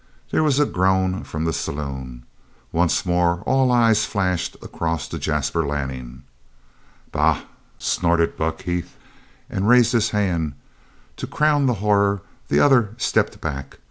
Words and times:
There 0.31 0.41
was 0.41 0.59
a 0.59 0.65
groan 0.65 1.23
from 1.23 1.45
the 1.45 1.53
saloon. 1.53 2.23
Once 2.71 3.05
more 3.05 3.41
all 3.45 3.71
eyes 3.71 4.03
flashed 4.03 4.57
across 4.63 5.07
to 5.09 5.19
Jasper 5.19 5.63
Lanning. 5.63 6.23
"Bah!" 7.11 7.41
snorted 7.77 8.35
Buck 8.35 8.63
Heath, 8.63 8.97
and 9.47 9.69
raised 9.69 9.91
his 9.91 10.09
hand. 10.09 10.53
To 11.17 11.27
crown 11.27 11.67
the 11.67 11.75
horror, 11.85 12.23
the 12.47 12.59
other 12.59 12.95
stepped 12.97 13.39
back. 13.41 13.77